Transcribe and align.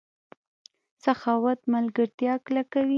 سخاوت 1.03 1.59
ملګرتیا 1.73 2.33
کلکوي. 2.45 2.89